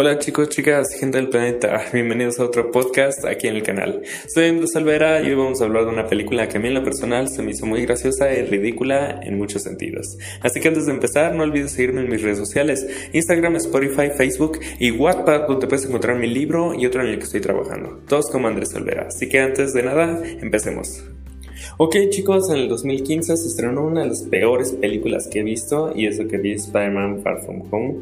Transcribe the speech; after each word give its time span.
Hola 0.00 0.16
chicos, 0.20 0.48
chicas, 0.50 0.94
gente 0.96 1.18
del 1.18 1.28
planeta, 1.28 1.86
bienvenidos 1.92 2.38
a 2.38 2.44
otro 2.44 2.70
podcast 2.70 3.24
aquí 3.24 3.48
en 3.48 3.56
el 3.56 3.64
canal. 3.64 4.00
Soy 4.32 4.44
Andrés 4.44 4.76
Alvera 4.76 5.20
y 5.20 5.30
hoy 5.30 5.34
vamos 5.34 5.60
a 5.60 5.64
hablar 5.64 5.86
de 5.86 5.90
una 5.90 6.06
película 6.06 6.48
que 6.48 6.58
a 6.58 6.60
mí 6.60 6.68
en 6.68 6.74
lo 6.74 6.84
personal 6.84 7.28
se 7.28 7.42
me 7.42 7.50
hizo 7.50 7.66
muy 7.66 7.84
graciosa 7.84 8.32
y 8.32 8.44
ridícula 8.44 9.18
en 9.24 9.36
muchos 9.36 9.64
sentidos. 9.64 10.16
Así 10.40 10.60
que 10.60 10.68
antes 10.68 10.86
de 10.86 10.92
empezar, 10.92 11.34
no 11.34 11.42
olvides 11.42 11.72
seguirme 11.72 12.02
en 12.02 12.10
mis 12.10 12.22
redes 12.22 12.38
sociales, 12.38 12.86
Instagram, 13.12 13.56
Spotify, 13.56 14.10
Facebook 14.16 14.60
y 14.78 14.92
WhatsApp, 14.92 15.48
donde 15.48 15.66
puedes 15.66 15.86
encontrar 15.86 16.16
mi 16.16 16.28
libro 16.28 16.74
y 16.74 16.86
otro 16.86 17.02
en 17.02 17.08
el 17.08 17.18
que 17.18 17.24
estoy 17.24 17.40
trabajando. 17.40 17.98
Todos 18.06 18.30
como 18.30 18.46
Andrés 18.46 18.76
Alvera. 18.76 19.08
Así 19.08 19.28
que 19.28 19.40
antes 19.40 19.72
de 19.72 19.82
nada, 19.82 20.22
empecemos. 20.40 21.02
Ok 21.76 21.96
chicos, 22.10 22.48
en 22.50 22.58
el 22.58 22.68
2015 22.68 23.36
se 23.36 23.48
estrenó 23.48 23.84
una 23.84 24.02
de 24.02 24.10
las 24.10 24.22
peores 24.22 24.74
películas 24.74 25.26
que 25.26 25.40
he 25.40 25.42
visto 25.42 25.92
y 25.92 26.06
eso 26.06 26.28
que 26.28 26.38
vi 26.38 26.52
Spider-Man 26.52 27.20
Far 27.24 27.42
From 27.44 27.62
Home. 27.72 27.94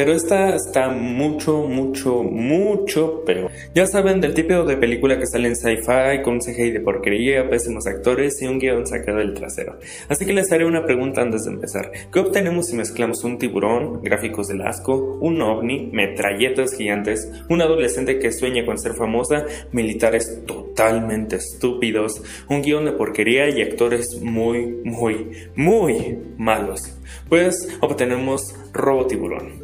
Pero 0.00 0.14
esta 0.14 0.56
está 0.56 0.88
mucho, 0.88 1.64
mucho, 1.64 2.22
mucho 2.22 3.22
peor. 3.22 3.50
Ya 3.74 3.86
saben 3.86 4.18
del 4.22 4.32
tipo 4.32 4.64
de 4.64 4.78
película 4.78 5.18
que 5.18 5.26
sale 5.26 5.48
en 5.48 5.56
sci-fi 5.56 6.22
con 6.24 6.36
un 6.36 6.40
CGI 6.40 6.70
de 6.70 6.80
porquería, 6.80 7.50
pésimos 7.50 7.86
actores 7.86 8.40
y 8.40 8.46
un 8.46 8.58
guion 8.58 8.86
sacado 8.86 9.18
del 9.18 9.34
trasero. 9.34 9.78
Así 10.08 10.24
que 10.24 10.32
les 10.32 10.50
haré 10.52 10.64
una 10.64 10.86
pregunta 10.86 11.20
antes 11.20 11.42
de 11.42 11.50
empezar. 11.50 11.92
¿Qué 12.10 12.18
obtenemos 12.18 12.68
si 12.68 12.76
mezclamos 12.76 13.22
un 13.24 13.36
tiburón, 13.36 14.00
gráficos 14.00 14.48
del 14.48 14.62
asco, 14.62 15.18
un 15.20 15.42
ovni, 15.42 15.90
metralletas 15.92 16.74
gigantes, 16.74 17.30
un 17.50 17.60
adolescente 17.60 18.18
que 18.18 18.32
sueña 18.32 18.64
con 18.64 18.78
ser 18.78 18.94
famosa, 18.94 19.44
militares 19.70 20.44
totalmente 20.46 21.36
estúpidos, 21.36 22.22
un 22.48 22.62
guion 22.62 22.86
de 22.86 22.92
porquería 22.92 23.50
y 23.50 23.60
actores 23.60 24.18
muy, 24.22 24.80
muy, 24.82 25.50
muy 25.56 26.16
malos? 26.38 26.80
Pues 27.28 27.68
obtenemos 27.82 28.54
Robo 28.72 29.06
Tiburón. 29.06 29.59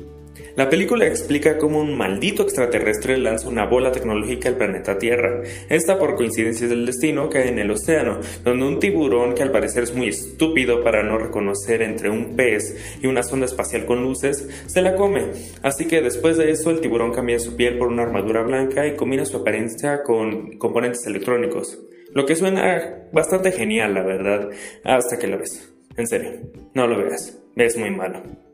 La 0.56 0.70
película 0.70 1.06
explica 1.06 1.58
cómo 1.58 1.80
un 1.80 1.98
maldito 1.98 2.42
extraterrestre 2.42 3.18
lanza 3.18 3.46
una 3.46 3.66
bola 3.66 3.92
tecnológica 3.92 4.48
al 4.48 4.56
planeta 4.56 4.96
Tierra. 4.96 5.42
Esta, 5.68 5.98
por 5.98 6.14
coincidencia 6.14 6.66
del 6.66 6.86
destino, 6.86 7.28
cae 7.28 7.50
en 7.50 7.58
el 7.58 7.70
océano, 7.70 8.20
donde 8.42 8.64
un 8.64 8.80
tiburón, 8.80 9.34
que 9.34 9.42
al 9.42 9.52
parecer 9.52 9.82
es 9.82 9.94
muy 9.94 10.08
estúpido 10.08 10.82
para 10.82 11.02
no 11.02 11.18
reconocer 11.18 11.82
entre 11.82 12.08
un 12.08 12.36
pez 12.36 12.98
y 13.02 13.06
una 13.06 13.22
sonda 13.22 13.44
espacial 13.44 13.84
con 13.84 14.02
luces, 14.02 14.48
se 14.66 14.80
la 14.80 14.94
come. 14.94 15.24
Así 15.60 15.86
que 15.86 16.00
después 16.00 16.38
de 16.38 16.50
eso, 16.50 16.70
el 16.70 16.80
tiburón 16.80 17.12
cambia 17.12 17.38
su 17.38 17.54
piel 17.54 17.76
por 17.76 17.88
una 17.88 18.04
armadura 18.04 18.40
blanca 18.40 18.86
y 18.86 18.96
combina 18.96 19.26
su 19.26 19.36
apariencia 19.36 20.02
con 20.04 20.56
componentes 20.56 21.06
electrónicos. 21.06 21.78
Lo 22.14 22.24
que 22.24 22.34
suena 22.34 23.08
bastante 23.12 23.52
genial, 23.52 23.92
la 23.92 24.04
verdad, 24.04 24.48
hasta 24.84 25.18
que 25.18 25.26
lo 25.26 25.36
ves. 25.36 25.70
En 25.98 26.06
serio, 26.06 26.30
no 26.72 26.86
lo 26.86 26.96
veas, 26.96 27.38
es 27.56 27.76
muy 27.76 27.90
malo. 27.90 28.45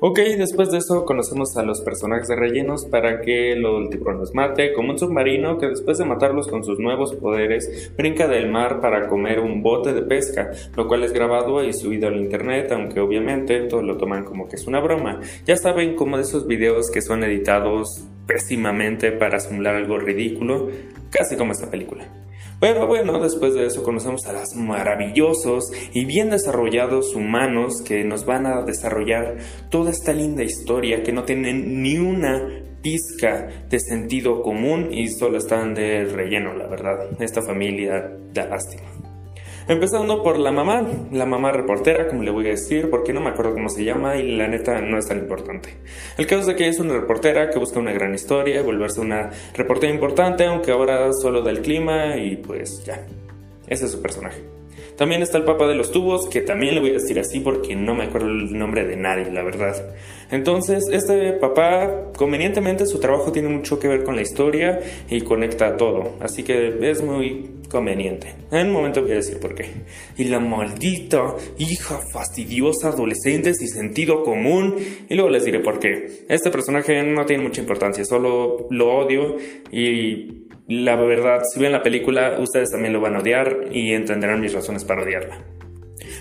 Ok, 0.00 0.18
después 0.38 0.70
de 0.70 0.78
eso 0.78 1.04
conocemos 1.04 1.56
a 1.56 1.62
los 1.62 1.80
personajes 1.80 2.28
de 2.28 2.36
rellenos 2.36 2.86
para 2.86 3.20
que 3.20 3.52
el 3.52 3.64
tiburón 3.90 4.18
los 4.18 4.34
mate, 4.34 4.72
como 4.72 4.90
un 4.90 4.98
submarino 4.98 5.58
que 5.58 5.68
después 5.68 5.98
de 5.98 6.04
matarlos 6.04 6.48
con 6.48 6.64
sus 6.64 6.78
nuevos 6.78 7.14
poderes, 7.14 7.92
brinca 7.96 8.28
del 8.28 8.50
mar 8.50 8.80
para 8.80 9.08
comer 9.08 9.40
un 9.40 9.62
bote 9.62 9.92
de 9.92 10.02
pesca, 10.02 10.50
lo 10.76 10.86
cual 10.86 11.04
es 11.04 11.12
grabado 11.12 11.62
y 11.62 11.72
subido 11.72 12.08
al 12.08 12.16
internet, 12.16 12.70
aunque 12.72 13.00
obviamente 13.00 13.60
todos 13.60 13.84
lo 13.84 13.96
toman 13.96 14.24
como 14.24 14.48
que 14.48 14.56
es 14.56 14.66
una 14.66 14.80
broma. 14.80 15.20
Ya 15.46 15.56
saben 15.56 15.94
como 15.94 16.16
de 16.16 16.24
esos 16.24 16.46
videos 16.46 16.90
que 16.90 17.02
son 17.02 17.24
editados 17.24 18.04
pésimamente 18.26 19.12
para 19.12 19.40
simular 19.40 19.76
algo 19.76 19.98
ridículo, 19.98 20.68
casi 21.10 21.36
como 21.36 21.52
esta 21.52 21.70
película. 21.70 22.06
Pero 22.60 22.86
bueno, 22.86 23.20
después 23.20 23.54
de 23.54 23.66
eso 23.66 23.82
conocemos 23.82 24.26
a 24.26 24.32
los 24.32 24.54
maravillosos 24.54 25.70
y 25.92 26.04
bien 26.06 26.30
desarrollados 26.30 27.14
humanos 27.14 27.82
que 27.82 28.04
nos 28.04 28.24
van 28.24 28.46
a 28.46 28.62
desarrollar 28.62 29.36
toda 29.70 29.90
esta 29.90 30.12
linda 30.12 30.42
historia 30.42 31.02
que 31.02 31.12
no 31.12 31.24
tienen 31.24 31.82
ni 31.82 31.98
una 31.98 32.48
pizca 32.82 33.48
de 33.68 33.80
sentido 33.80 34.42
común 34.42 34.88
y 34.92 35.08
solo 35.08 35.38
están 35.38 35.74
de 35.74 36.04
relleno, 36.04 36.54
la 36.54 36.66
verdad. 36.66 37.20
Esta 37.20 37.42
familia 37.42 38.16
da 38.32 38.46
lástima. 38.46 38.95
Empezando 39.68 40.22
por 40.22 40.38
la 40.38 40.52
mamá, 40.52 40.86
la 41.10 41.26
mamá 41.26 41.50
reportera, 41.50 42.06
como 42.06 42.22
le 42.22 42.30
voy 42.30 42.46
a 42.46 42.50
decir, 42.50 42.88
porque 42.88 43.12
no 43.12 43.20
me 43.20 43.30
acuerdo 43.30 43.52
cómo 43.52 43.68
se 43.68 43.82
llama 43.82 44.16
y 44.16 44.36
la 44.36 44.46
neta 44.46 44.80
no 44.80 44.96
es 44.96 45.08
tan 45.08 45.18
importante. 45.18 45.70
El 46.16 46.26
caso 46.28 46.52
es 46.52 46.56
que 46.56 46.68
es 46.68 46.78
una 46.78 46.94
reportera 46.94 47.50
que 47.50 47.58
busca 47.58 47.80
una 47.80 47.92
gran 47.92 48.14
historia, 48.14 48.62
volverse 48.62 49.00
una 49.00 49.30
reportera 49.54 49.92
importante, 49.92 50.44
aunque 50.44 50.70
ahora 50.70 51.12
solo 51.12 51.42
del 51.42 51.62
clima 51.62 52.16
y 52.16 52.36
pues 52.36 52.84
ya. 52.84 53.04
Ese 53.66 53.86
es 53.86 53.90
su 53.90 54.00
personaje. 54.00 54.55
También 54.96 55.22
está 55.22 55.38
el 55.38 55.44
Papa 55.44 55.66
de 55.66 55.74
los 55.74 55.90
Tubos, 55.90 56.28
que 56.28 56.40
también 56.40 56.74
le 56.74 56.80
voy 56.80 56.90
a 56.90 56.94
decir 56.94 57.18
así 57.18 57.40
porque 57.40 57.76
no 57.76 57.94
me 57.94 58.04
acuerdo 58.04 58.28
el 58.28 58.56
nombre 58.56 58.84
de 58.86 58.96
nadie, 58.96 59.30
la 59.30 59.42
verdad. 59.42 59.94
Entonces, 60.30 60.84
este 60.90 61.32
papá, 61.34 62.12
convenientemente, 62.16 62.86
su 62.86 62.98
trabajo 62.98 63.30
tiene 63.30 63.48
mucho 63.48 63.78
que 63.78 63.88
ver 63.88 64.04
con 64.04 64.16
la 64.16 64.22
historia 64.22 64.80
y 65.08 65.20
conecta 65.20 65.76
todo. 65.76 66.14
Así 66.20 66.42
que 66.42 66.78
es 66.80 67.02
muy 67.02 67.50
conveniente. 67.70 68.34
En 68.50 68.68
un 68.68 68.72
momento 68.72 69.02
voy 69.02 69.12
a 69.12 69.16
decir 69.16 69.38
por 69.38 69.54
qué. 69.54 69.66
Y 70.16 70.24
la 70.24 70.40
maldita 70.40 71.34
hija 71.58 72.00
fastidiosa, 72.12 72.88
adolescente 72.88 73.54
sin 73.54 73.68
sentido 73.68 74.22
común. 74.22 74.76
Y 75.08 75.14
luego 75.14 75.30
les 75.30 75.44
diré 75.44 75.60
por 75.60 75.78
qué. 75.78 76.24
Este 76.28 76.50
personaje 76.50 77.02
no 77.02 77.26
tiene 77.26 77.42
mucha 77.42 77.60
importancia, 77.60 78.04
solo 78.04 78.66
lo 78.70 78.96
odio 78.96 79.36
y 79.70 80.45
la 80.68 80.96
verdad, 80.96 81.42
si 81.44 81.60
ven 81.60 81.72
la 81.72 81.82
película, 81.82 82.38
ustedes 82.40 82.70
también 82.70 82.92
lo 82.92 83.00
van 83.00 83.16
a 83.16 83.20
odiar 83.20 83.68
y 83.72 83.92
entenderán 83.92 84.40
mis 84.40 84.52
razones 84.52 84.84
para 84.84 85.02
odiarla. 85.02 85.38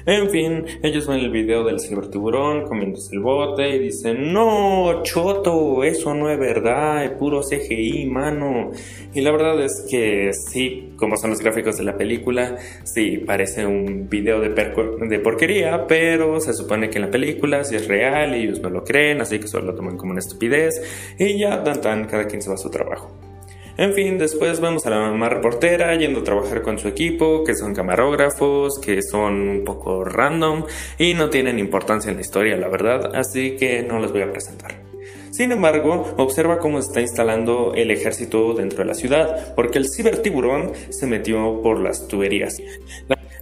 En 0.05 0.29
fin, 0.29 0.65
ellos 0.83 1.07
ven 1.07 1.19
el 1.19 1.31
video 1.31 1.63
del 1.63 1.79
cibertiburón 1.79 2.65
comiéndose 2.67 3.15
el 3.15 3.21
bote 3.21 3.69
y 3.69 3.79
dicen, 3.79 4.33
no, 4.33 5.01
choto, 5.03 5.83
eso 5.83 6.13
no 6.13 6.29
es 6.29 6.39
verdad, 6.39 7.03
es 7.03 7.11
puro 7.11 7.41
CGI, 7.41 8.05
mano. 8.05 8.71
Y 9.13 9.21
la 9.21 9.31
verdad 9.31 9.59
es 9.63 9.85
que 9.89 10.31
sí, 10.31 10.93
como 10.95 11.17
son 11.17 11.31
los 11.31 11.39
gráficos 11.39 11.77
de 11.77 11.83
la 11.83 11.97
película, 11.97 12.55
sí, 12.83 13.17
parece 13.17 13.65
un 13.65 14.07
video 14.07 14.39
de, 14.39 14.49
de 14.49 15.19
porquería, 15.19 15.87
pero 15.87 16.39
se 16.39 16.53
supone 16.53 16.89
que 16.89 16.99
en 16.99 17.05
la 17.05 17.11
película 17.11 17.63
sí 17.63 17.75
es 17.75 17.87
real 17.87 18.35
y 18.35 18.43
ellos 18.43 18.61
no 18.61 18.69
lo 18.69 18.83
creen, 18.83 19.21
así 19.21 19.39
que 19.39 19.47
solo 19.47 19.67
lo 19.67 19.75
toman 19.75 19.97
como 19.97 20.11
una 20.11 20.19
estupidez 20.19 20.81
y 21.17 21.39
ya, 21.39 21.57
dan 21.57 21.81
tan, 21.81 22.05
cada 22.05 22.25
quien 22.25 22.41
se 22.41 22.49
va 22.49 22.55
a 22.55 22.59
su 22.59 22.69
trabajo. 22.69 23.24
En 23.77 23.93
fin, 23.93 24.17
después 24.17 24.61
vemos 24.61 24.85
a 24.85 24.89
la 24.89 24.99
mamá 24.99 25.27
reportera 25.27 25.93
yendo 25.95 26.21
a 26.21 26.23
trabajar 26.23 26.61
con 26.61 26.79
su 26.79 26.87
equipo, 26.87 27.43
que 27.43 27.55
son 27.55 27.75
camarógrafos, 27.75 28.79
que 28.79 29.01
son 29.01 29.49
un 29.49 29.63
poco 29.65 30.05
random 30.05 30.63
y 30.97 31.13
no 31.13 31.29
tienen 31.29 31.59
importancia 31.59 32.09
en 32.09 32.15
la 32.15 32.21
historia, 32.21 32.55
la 32.55 32.69
verdad, 32.69 33.13
así 33.15 33.57
que 33.57 33.83
no 33.83 33.99
los 33.99 34.13
voy 34.13 34.21
a 34.21 34.31
presentar. 34.31 34.75
Sin 35.31 35.51
embargo, 35.51 36.13
observa 36.15 36.59
cómo 36.59 36.79
está 36.79 37.01
instalando 37.01 37.73
el 37.75 37.91
ejército 37.91 38.53
dentro 38.53 38.79
de 38.79 38.85
la 38.85 38.93
ciudad, 38.93 39.53
porque 39.55 39.77
el 39.77 39.89
cibertiburón 39.89 40.71
se 40.89 41.05
metió 41.07 41.59
por 41.61 41.81
las 41.81 42.07
tuberías. 42.07 42.61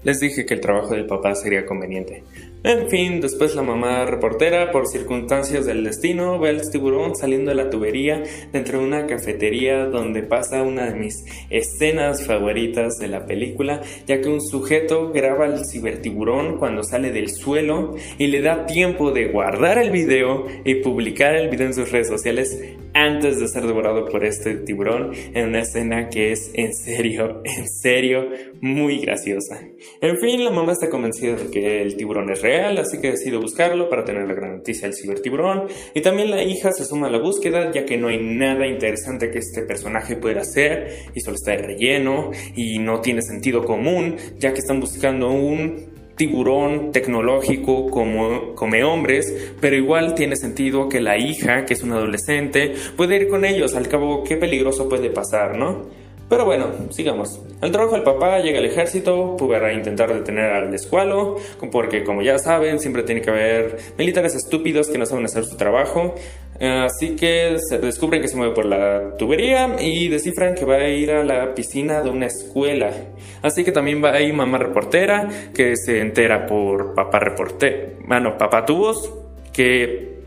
Les 0.01 0.19
dije 0.19 0.47
que 0.47 0.55
el 0.55 0.61
trabajo 0.61 0.95
del 0.95 1.05
papá 1.05 1.35
sería 1.35 1.67
conveniente. 1.67 2.23
En 2.65 2.89
fin, 2.89 3.19
después 3.19 3.55
la 3.55 3.61
mamá 3.61 4.05
reportera, 4.05 4.71
por 4.71 4.87
circunstancias 4.87 5.65
del 5.65 5.83
destino, 5.83 6.39
ve 6.39 6.47
al 6.47 6.71
tiburón 6.71 7.13
saliendo 7.13 7.49
de 7.49 7.55
la 7.55 7.69
tubería 7.69 8.23
dentro 8.53 8.79
de 8.79 8.85
una 8.85 9.05
cafetería 9.05 9.85
donde 9.87 10.23
pasa 10.23 10.63
una 10.63 10.85
de 10.85 10.95
mis 10.95 11.25
escenas 11.49 12.25
favoritas 12.25 12.99
de 12.99 13.09
la 13.09 13.25
película, 13.25 13.81
ya 14.07 14.21
que 14.21 14.29
un 14.29 14.39
sujeto 14.39 15.11
graba 15.11 15.43
al 15.43 15.65
cibertiburón 15.65 16.57
cuando 16.57 16.83
sale 16.83 17.11
del 17.11 17.31
suelo 17.31 17.95
y 18.17 18.27
le 18.27 18.41
da 18.41 18.65
tiempo 18.65 19.11
de 19.11 19.27
guardar 19.27 19.77
el 19.77 19.91
video 19.91 20.47
y 20.63 20.75
publicar 20.75 21.35
el 21.35 21.49
video 21.49 21.67
en 21.67 21.73
sus 21.73 21.91
redes 21.91 22.07
sociales 22.07 22.57
antes 22.93 23.39
de 23.39 23.47
ser 23.47 23.65
devorado 23.65 24.05
por 24.05 24.23
este 24.25 24.55
tiburón 24.55 25.11
en 25.33 25.49
una 25.49 25.61
escena 25.61 26.09
que 26.09 26.31
es 26.31 26.51
en 26.53 26.73
serio, 26.73 27.41
en 27.45 27.67
serio, 27.67 28.29
muy 28.61 28.99
graciosa. 28.99 29.59
En 30.01 30.17
fin, 30.19 30.43
la 30.43 30.51
mamá 30.51 30.73
está 30.73 30.89
convencida 30.89 31.35
de 31.35 31.49
que 31.49 31.81
el 31.81 31.95
tiburón 31.95 32.31
es 32.31 32.41
real 32.41 32.77
así 32.77 32.99
que 32.99 33.11
decido 33.11 33.39
buscarlo 33.39 33.89
para 33.89 34.03
tener 34.03 34.27
la 34.27 34.33
gran 34.33 34.57
noticia 34.57 34.87
del 34.87 34.95
cibertiburón. 34.95 35.67
Y 35.93 36.01
también 36.01 36.31
la 36.31 36.43
hija 36.43 36.71
se 36.71 36.85
suma 36.85 37.07
a 37.07 37.11
la 37.11 37.19
búsqueda, 37.19 37.71
ya 37.71 37.85
que 37.85 37.97
no 37.97 38.07
hay 38.07 38.19
nada 38.21 38.67
interesante 38.67 39.31
que 39.31 39.39
este 39.39 39.63
personaje 39.63 40.15
pueda 40.15 40.41
hacer 40.41 41.09
y 41.13 41.21
solo 41.21 41.35
está 41.35 41.51
de 41.51 41.57
relleno 41.57 42.31
y 42.55 42.79
no 42.79 43.01
tiene 43.01 43.21
sentido 43.21 43.63
común, 43.63 44.15
ya 44.37 44.53
que 44.53 44.59
están 44.59 44.79
buscando 44.79 45.31
un 45.31 45.92
tiburón 46.15 46.91
tecnológico 46.91 47.89
como 47.89 48.53
come 48.55 48.83
hombres, 48.83 49.53
pero 49.59 49.75
igual 49.75 50.15
tiene 50.15 50.35
sentido 50.35 50.89
que 50.89 51.01
la 51.01 51.17
hija, 51.17 51.65
que 51.65 51.73
es 51.73 51.83
una 51.83 51.95
adolescente, 51.95 52.73
puede 52.95 53.15
ir 53.17 53.27
con 53.27 53.45
ellos. 53.45 53.75
Al 53.75 53.87
cabo, 53.87 54.23
qué 54.23 54.37
peligroso 54.37 54.87
puede 54.87 55.09
pasar, 55.09 55.57
¿no? 55.57 56.03
Pero 56.29 56.45
bueno, 56.45 56.67
sigamos. 56.89 57.39
El 57.61 57.71
trabajo 57.71 57.93
del 57.93 58.03
papá 58.03 58.39
llega 58.39 58.57
al 58.57 58.65
ejército 58.65 59.37
para 59.37 59.73
intentar 59.73 60.11
detener 60.11 60.51
al 60.51 60.73
escualo, 60.73 61.37
porque 61.71 62.03
como 62.03 62.21
ya 62.21 62.39
saben, 62.39 62.79
siempre 62.79 63.03
tiene 63.03 63.21
que 63.21 63.29
haber 63.29 63.77
militares 63.97 64.33
estúpidos 64.33 64.89
que 64.89 64.97
no 64.97 65.05
saben 65.05 65.25
hacer 65.25 65.45
su 65.45 65.57
trabajo. 65.57 66.15
Así 66.59 67.15
que 67.15 67.57
se 67.67 67.79
descubren 67.79 68.21
que 68.21 68.27
se 68.27 68.37
mueve 68.37 68.53
por 68.53 68.65
la 68.65 69.17
tubería 69.17 69.75
y 69.79 70.07
descifran 70.07 70.55
que 70.55 70.65
va 70.65 70.75
a 70.75 70.89
ir 70.89 71.11
a 71.11 71.23
la 71.23 71.53
piscina 71.53 72.01
de 72.01 72.09
una 72.09 72.27
escuela. 72.27 72.91
Así 73.41 73.63
que 73.63 73.71
también 73.71 74.03
va 74.03 74.13
ahí 74.13 74.31
mamá 74.31 74.57
reportera 74.57 75.27
que 75.53 75.75
se 75.75 75.99
entera 75.99 76.45
por 76.45 76.93
papá 76.93 77.19
reportero, 77.19 77.93
bueno, 78.07 78.37
papá 78.37 78.65
tubos, 78.65 79.11
que 79.51 80.19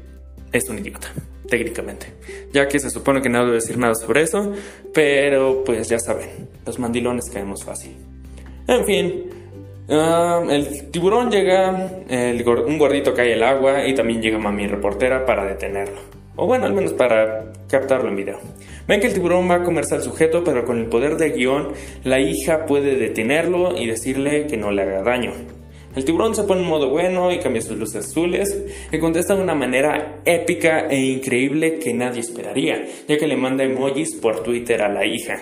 es 0.52 0.69
un 0.69 0.78
idiota. 0.78 1.08
técnicamente, 1.49 2.06
ya 2.52 2.67
que 2.67 2.79
se 2.81 2.90
supone 2.90 3.22
que 3.22 3.29
no 3.29 3.40
debo 3.40 3.52
decir 3.52 3.79
nada 3.79 3.94
sobre 3.94 4.22
eso, 4.22 4.52
pero 4.93 5.62
pues 5.64 5.88
ya 5.88 5.99
saben, 5.99 6.29
los 6.67 6.79
mandilones 6.79 7.31
caemos 7.31 7.64
fácil. 7.64 7.96
En 8.67 8.84
fin, 8.84 9.25
ah, 9.88 10.44
el 10.50 10.90
tiburón 10.90 11.31
llega, 11.31 11.70
un 11.70 12.79
gordito 12.79 13.14
cae 13.14 13.34
el 13.34 13.43
agua 13.43 13.87
y 13.87 13.94
también 13.94 14.20
llega 14.20 14.38
mami 14.38 14.67
reportera 14.67 15.25
para 15.25 15.46
detenerlo. 15.46 16.15
O 16.36 16.46
bueno, 16.46 16.66
al 16.66 16.74
menos 16.74 16.92
para 16.92 17.52
captarlo 17.68 18.10
en 18.10 18.16
video. 18.16 18.38
Ven 18.86 19.00
que 19.00 19.06
el 19.06 19.14
tiburón 19.14 19.50
va 19.50 19.56
a 19.56 19.62
comerse 19.62 19.94
al 19.94 20.02
sujeto, 20.02 20.44
pero 20.44 20.64
con 20.64 20.78
el 20.78 20.86
poder 20.86 21.16
de 21.16 21.30
guion, 21.30 21.72
la 22.04 22.20
hija 22.20 22.66
puede 22.66 22.96
detenerlo 22.96 23.76
y 23.76 23.86
decirle 23.86 24.46
que 24.46 24.56
no 24.56 24.70
le 24.70 24.82
haga 24.82 25.02
daño. 25.02 25.32
El 25.96 26.04
tiburón 26.04 26.34
se 26.34 26.44
pone 26.44 26.60
en 26.60 26.68
modo 26.68 26.90
bueno 26.90 27.32
y 27.32 27.38
cambia 27.38 27.62
sus 27.62 27.78
luces 27.78 28.04
azules 28.04 28.64
y 28.92 28.98
contesta 28.98 29.34
de 29.34 29.42
una 29.42 29.54
manera 29.54 30.20
épica 30.26 30.88
e 30.90 31.00
increíble 31.00 31.78
que 31.78 31.94
nadie 31.94 32.20
esperaría, 32.20 32.84
ya 33.08 33.16
que 33.16 33.26
le 33.26 33.38
manda 33.38 33.64
emojis 33.64 34.14
por 34.16 34.42
Twitter 34.42 34.82
a 34.82 34.92
la 34.92 35.06
hija. 35.06 35.40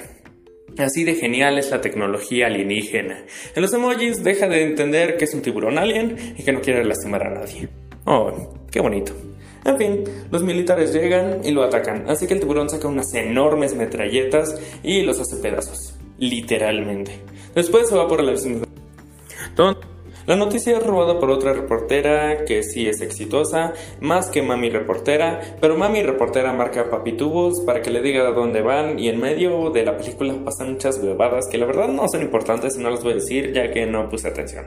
Así 0.79 1.03
de 1.03 1.17
genial 1.17 1.59
es 1.59 1.73
la 1.73 1.81
tecnología 1.81 2.47
alienígena. 2.47 3.25
En 3.55 3.63
los 3.63 3.75
emojis 3.75 4.23
deja 4.23 4.49
de 4.49 4.63
entender 4.63 5.17
que 5.17 5.25
es 5.25 5.35
un 5.35 5.43
tiburón 5.43 5.77
alien 5.77 6.35
y 6.39 6.45
que 6.45 6.53
no 6.53 6.61
quiere 6.61 6.85
lastimar 6.85 7.27
a 7.27 7.35
nadie. 7.35 7.69
Oh, 8.05 8.31
qué 8.71 8.81
bonito. 8.81 9.13
En 9.65 9.79
fin, 9.79 10.05
los 10.31 10.43
militares 10.43 10.93
llegan 10.93 11.41
y 11.45 11.51
lo 11.51 11.63
atacan, 11.63 12.05
así 12.09 12.27
que 12.27 12.35
el 12.35 12.41
tiburón 12.41 12.69
saca 12.69 12.87
unas 12.87 13.15
enormes 13.15 13.75
metralletas 13.75 14.61
y 14.83 15.03
los 15.03 15.21
hace 15.21 15.37
pedazos. 15.37 15.95
Literalmente. 16.19 17.21
Después 17.55 17.89
se 17.89 17.97
va 17.97 18.07
por 18.07 18.23
la... 18.23 18.35
La 20.27 20.37
noticia 20.37 20.79
es 20.79 20.87
robada 20.87 21.19
por 21.19 21.31
otra 21.31 21.53
reportera 21.53 22.47
que 22.47 22.63
sí 22.63 22.89
es 22.89 23.03
exitosa, 23.03 23.75
más 24.01 24.31
que 24.31 24.41
Mami 24.41 24.71
Reportera, 24.71 25.41
pero 25.61 25.77
Mami 25.77 26.03
Reportera 26.03 26.55
marca 26.55 26.89
papitubos 26.89 27.61
para 27.61 27.83
que 27.83 27.91
le 27.91 28.01
diga 28.01 28.31
dónde 28.31 28.63
van 28.63 28.99
y 28.99 29.09
en 29.09 29.21
medio 29.21 29.69
de 29.69 29.85
la 29.85 29.99
película 29.99 30.35
pasan 30.43 30.73
muchas 30.73 30.99
huevadas 30.99 31.47
que 31.51 31.59
la 31.59 31.67
verdad 31.67 31.89
no 31.89 32.09
son 32.09 32.23
importantes 32.23 32.75
y 32.79 32.83
no 32.83 32.89
las 32.89 33.03
voy 33.03 33.13
a 33.13 33.17
decir 33.17 33.53
ya 33.53 33.71
que 33.71 33.85
no 33.85 34.09
puse 34.09 34.29
atención. 34.29 34.65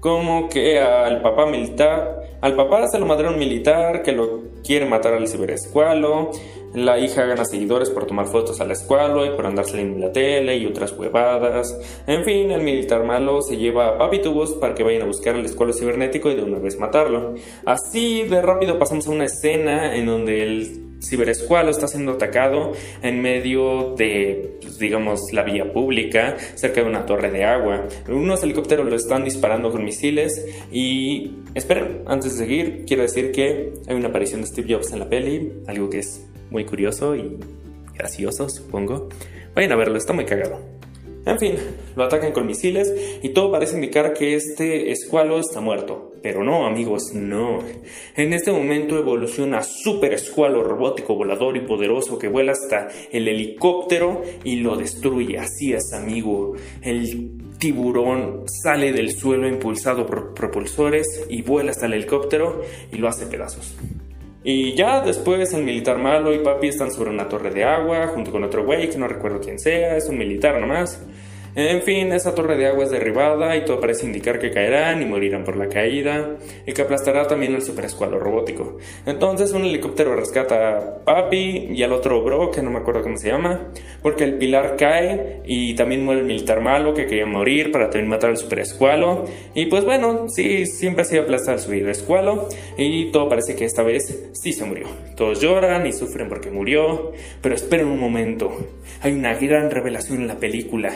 Como 0.00 0.48
que 0.48 0.80
al 0.80 1.22
papá 1.22 1.46
militar, 1.46 2.22
al 2.40 2.56
papá 2.56 2.88
se 2.88 2.98
lo 2.98 3.06
madre 3.06 3.30
militar 3.30 4.02
que 4.02 4.10
lo 4.10 4.42
quiere 4.64 4.86
matar 4.86 5.14
al 5.14 5.28
ciberescualo, 5.28 6.32
la 6.74 6.98
hija 6.98 7.24
gana 7.24 7.44
seguidores 7.44 7.90
por 7.90 8.06
tomar 8.06 8.26
fotos 8.26 8.60
a 8.60 8.64
la 8.64 8.74
escuela 8.74 9.26
y 9.26 9.30
por 9.30 9.46
andar 9.46 9.66
en 9.74 10.00
la 10.00 10.12
tele 10.12 10.56
y 10.56 10.66
otras 10.66 10.92
huevadas. 10.92 11.76
En 12.06 12.24
fin, 12.24 12.50
el 12.50 12.62
militar 12.62 13.04
malo 13.04 13.42
se 13.42 13.56
lleva 13.56 13.88
a 13.88 13.98
Papi 13.98 14.20
Tubos 14.20 14.54
para 14.54 14.74
que 14.74 14.82
vayan 14.82 15.02
a 15.02 15.06
buscar 15.06 15.34
al 15.34 15.44
escualo 15.44 15.72
cibernético 15.72 16.30
y 16.30 16.34
de 16.34 16.42
una 16.42 16.58
vez 16.58 16.78
matarlo. 16.78 17.34
Así 17.64 18.22
de 18.24 18.42
rápido 18.42 18.78
pasamos 18.78 19.06
a 19.06 19.10
una 19.10 19.24
escena 19.24 19.96
en 19.96 20.06
donde 20.06 20.42
el 20.42 20.86
ciberescualo 21.02 21.70
está 21.70 21.88
siendo 21.88 22.12
atacado 22.12 22.72
en 23.02 23.20
medio 23.20 23.94
de, 23.96 24.58
pues, 24.60 24.78
digamos, 24.78 25.32
la 25.32 25.42
vía 25.42 25.72
pública, 25.72 26.36
cerca 26.54 26.82
de 26.82 26.88
una 26.88 27.06
torre 27.06 27.30
de 27.30 27.44
agua. 27.44 27.86
Unos 28.08 28.42
helicópteros 28.42 28.88
lo 28.88 28.96
están 28.96 29.24
disparando 29.24 29.70
con 29.70 29.84
misiles 29.84 30.44
y... 30.70 31.32
Esperen, 31.54 32.02
antes 32.06 32.32
de 32.32 32.44
seguir, 32.44 32.84
quiero 32.86 33.02
decir 33.02 33.32
que 33.32 33.72
hay 33.88 33.96
una 33.96 34.08
aparición 34.08 34.42
de 34.42 34.46
Steve 34.46 34.74
Jobs 34.74 34.92
en 34.92 34.98
la 34.98 35.08
peli, 35.08 35.52
algo 35.66 35.88
que 35.88 36.00
es 36.00 36.26
muy 36.50 36.64
curioso 36.64 37.16
y 37.16 37.38
gracioso, 37.94 38.48
supongo. 38.48 39.08
Vayan 39.54 39.72
a 39.72 39.76
verlo, 39.76 39.96
está 39.96 40.12
muy 40.12 40.24
cagado. 40.24 40.76
En 41.26 41.40
fin, 41.40 41.54
lo 41.96 42.04
atacan 42.04 42.30
con 42.30 42.46
misiles 42.46 43.18
y 43.20 43.30
todo 43.30 43.50
parece 43.50 43.74
indicar 43.74 44.14
que 44.14 44.36
este 44.36 44.92
escualo 44.92 45.40
está 45.40 45.60
muerto. 45.60 46.12
Pero 46.22 46.44
no, 46.44 46.66
amigos, 46.66 47.12
no. 47.14 47.58
En 48.16 48.32
este 48.32 48.52
momento 48.52 48.96
evoluciona 48.96 49.64
super 49.64 50.12
escualo 50.12 50.62
robótico 50.62 51.16
volador 51.16 51.56
y 51.56 51.60
poderoso 51.60 52.16
que 52.16 52.28
vuela 52.28 52.52
hasta 52.52 52.88
el 53.10 53.26
helicóptero 53.26 54.22
y 54.44 54.56
lo 54.56 54.76
destruye. 54.76 55.36
Así 55.36 55.72
es, 55.72 55.92
amigo. 55.92 56.54
El 56.80 57.32
tiburón 57.58 58.44
sale 58.46 58.92
del 58.92 59.10
suelo 59.10 59.48
impulsado 59.48 60.06
por 60.06 60.32
propulsores 60.32 61.26
y 61.28 61.42
vuela 61.42 61.72
hasta 61.72 61.86
el 61.86 61.94
helicóptero 61.94 62.62
y 62.92 62.98
lo 62.98 63.08
hace 63.08 63.26
pedazos. 63.26 63.74
Y 64.48 64.74
ya 64.74 65.00
después 65.00 65.52
el 65.54 65.64
militar 65.64 65.98
malo 65.98 66.32
y 66.32 66.38
papi 66.38 66.68
están 66.68 66.92
sobre 66.92 67.10
una 67.10 67.28
torre 67.28 67.50
de 67.50 67.64
agua 67.64 68.06
junto 68.14 68.30
con 68.30 68.44
otro 68.44 68.64
güey 68.64 68.88
que 68.88 68.96
no 68.96 69.08
recuerdo 69.08 69.40
quién 69.40 69.58
sea, 69.58 69.96
es 69.96 70.08
un 70.08 70.16
militar 70.16 70.60
nomás. 70.60 71.02
En 71.58 71.80
fin, 71.80 72.12
esa 72.12 72.34
torre 72.34 72.58
de 72.58 72.66
agua 72.66 72.84
es 72.84 72.90
derribada 72.90 73.56
y 73.56 73.64
todo 73.64 73.80
parece 73.80 74.04
indicar 74.04 74.38
que 74.38 74.50
caerán 74.50 75.00
y 75.00 75.06
morirán 75.06 75.42
por 75.42 75.56
la 75.56 75.70
caída 75.70 76.36
y 76.66 76.74
que 76.74 76.82
aplastará 76.82 77.26
también 77.26 77.54
el 77.54 77.62
super 77.62 77.86
escuadro 77.86 78.18
robótico. 78.18 78.76
Entonces 79.06 79.52
un 79.52 79.64
helicóptero 79.64 80.14
rescata 80.14 80.76
a 80.76 81.02
Papi 81.02 81.68
y 81.70 81.82
al 81.82 81.94
otro 81.94 82.22
bro, 82.22 82.50
que 82.50 82.60
no 82.60 82.70
me 82.70 82.80
acuerdo 82.80 83.00
cómo 83.00 83.16
se 83.16 83.30
llama, 83.30 83.72
porque 84.02 84.24
el 84.24 84.34
pilar 84.34 84.76
cae 84.76 85.40
y 85.46 85.74
también 85.74 86.04
muere 86.04 86.20
el 86.20 86.26
militar 86.26 86.60
malo 86.60 86.92
que 86.92 87.06
quería 87.06 87.24
morir 87.24 87.72
para 87.72 87.88
también 87.88 88.10
matar 88.10 88.28
al 88.28 88.36
super 88.36 88.58
escualo. 88.58 89.24
Y 89.54 89.64
pues 89.64 89.82
bueno, 89.82 90.28
sí, 90.28 90.66
siempre 90.66 91.02
ha 91.02 91.04
sido 91.06 91.22
aplastar 91.22 91.58
su 91.58 91.70
vida 91.70 91.90
escualo 91.90 92.50
y 92.76 93.10
todo 93.12 93.30
parece 93.30 93.56
que 93.56 93.64
esta 93.64 93.82
vez 93.82 94.28
sí 94.34 94.52
se 94.52 94.66
murió. 94.66 94.88
Todos 95.16 95.40
lloran 95.40 95.86
y 95.86 95.94
sufren 95.94 96.28
porque 96.28 96.50
murió, 96.50 97.12
pero 97.40 97.54
esperen 97.54 97.86
un 97.86 97.98
momento, 97.98 98.52
hay 99.00 99.12
una 99.12 99.32
gran 99.32 99.70
revelación 99.70 100.20
en 100.20 100.28
la 100.28 100.36
película 100.36 100.92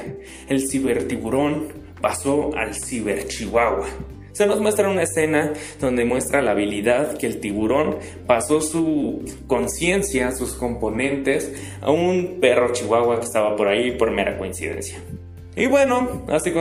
el 0.51 0.69
cibertiburón 0.69 1.69
pasó 2.03 2.51
al 2.57 2.75
ciberchihuahua. 2.75 3.87
Se 4.33 4.47
nos 4.47 4.61
muestra 4.61 4.89
una 4.89 5.03
escena 5.03 5.53
donde 5.81 6.05
muestra 6.05 6.43
la 6.43 6.53
habilidad 6.53 7.17
que 7.17 7.27
el 7.27 7.41
tiburón 7.41 7.97
pasó 8.27 8.61
su 8.61 9.25
conciencia, 9.47 10.33
sus 10.33 10.55
componentes, 10.55 11.53
a 11.81 11.91
un 11.91 12.39
perro 12.41 12.73
chihuahua 12.73 13.21
que 13.21 13.27
estaba 13.27 13.57
por 13.57 13.69
ahí 13.69 13.93
por 13.93 14.11
mera 14.11 14.39
coincidencia. 14.39 14.99
Y 15.57 15.67
bueno, 15.67 16.27
así, 16.29 16.53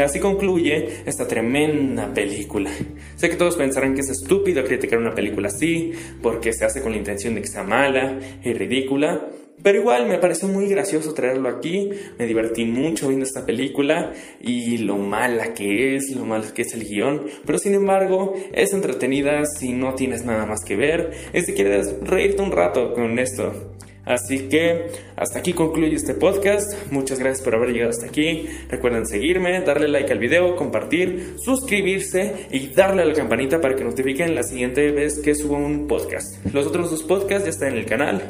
así 0.00 0.18
concluye 0.18 1.02
esta 1.06 1.28
tremenda 1.28 2.12
película. 2.12 2.70
Sé 3.16 3.30
que 3.30 3.36
todos 3.36 3.56
pensarán 3.56 3.94
que 3.94 4.00
es 4.00 4.10
estúpido 4.10 4.64
criticar 4.64 4.98
una 4.98 5.14
película 5.14 5.48
así, 5.48 5.92
porque 6.22 6.52
se 6.52 6.64
hace 6.64 6.82
con 6.82 6.92
la 6.92 6.98
intención 6.98 7.34
de 7.34 7.42
que 7.42 7.48
sea 7.48 7.62
mala 7.62 8.18
y 8.42 8.52
ridícula, 8.52 9.28
pero 9.62 9.78
igual 9.78 10.06
me 10.06 10.18
pareció 10.18 10.48
muy 10.48 10.66
gracioso 10.66 11.14
traerlo 11.14 11.48
aquí, 11.48 11.90
me 12.18 12.26
divertí 12.26 12.64
mucho 12.64 13.08
viendo 13.08 13.24
esta 13.24 13.46
película 13.46 14.12
y 14.40 14.78
lo 14.78 14.96
mala 14.96 15.54
que 15.54 15.96
es, 15.96 16.10
lo 16.14 16.24
mal 16.24 16.52
que 16.52 16.62
es 16.62 16.74
el 16.74 16.84
guion, 16.84 17.22
pero 17.46 17.58
sin 17.58 17.74
embargo 17.74 18.34
es 18.52 18.72
entretenida 18.72 19.44
si 19.46 19.72
no 19.72 19.94
tienes 19.94 20.24
nada 20.24 20.46
más 20.46 20.64
que 20.64 20.76
ver 20.76 21.12
y 21.32 21.40
si 21.42 21.52
quieres 21.52 21.94
reírte 22.02 22.42
un 22.42 22.52
rato 22.52 22.92
con 22.94 23.18
esto. 23.18 23.72
Así 24.04 24.48
que 24.48 24.88
hasta 25.14 25.38
aquí 25.38 25.52
concluye 25.52 25.94
este 25.94 26.14
podcast. 26.14 26.90
Muchas 26.90 27.20
gracias 27.20 27.44
por 27.44 27.54
haber 27.54 27.70
llegado 27.70 27.90
hasta 27.90 28.06
aquí. 28.06 28.48
Recuerden 28.68 29.06
seguirme, 29.06 29.60
darle 29.60 29.86
like 29.86 30.10
al 30.12 30.18
video, 30.18 30.56
compartir, 30.56 31.36
suscribirse 31.38 32.48
y 32.50 32.68
darle 32.68 33.02
a 33.02 33.04
la 33.04 33.14
campanita 33.14 33.60
para 33.60 33.76
que 33.76 33.84
notifiquen 33.84 34.34
la 34.34 34.42
siguiente 34.42 34.90
vez 34.90 35.20
que 35.20 35.36
subo 35.36 35.56
un 35.56 35.86
podcast. 35.86 36.44
Los 36.52 36.66
otros 36.66 36.90
dos 36.90 37.04
podcasts 37.04 37.44
ya 37.44 37.50
están 37.50 37.72
en 37.72 37.78
el 37.78 37.86
canal. 37.86 38.22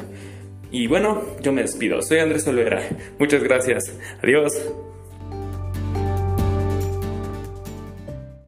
Y 0.73 0.87
bueno, 0.87 1.21
yo 1.41 1.53
me 1.53 1.61
despido. 1.61 2.01
Soy 2.01 2.17
Andrés 2.17 2.47
Olvera. 2.47 2.81
Muchas 3.19 3.43
gracias. 3.43 3.93
Adiós. 4.23 4.53